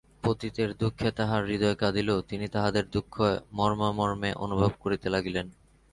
[0.23, 3.15] পতিতের দুঃখে তাঁহার হৃদয় কাঁদিল, তিনি তাহাদের দুঃখ
[3.53, 5.47] মর্মে মর্মে অনুভব করিতে লাগিলেন।